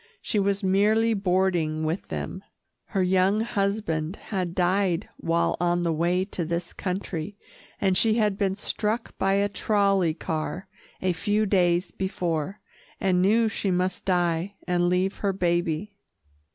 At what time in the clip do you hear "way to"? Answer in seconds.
5.93-6.43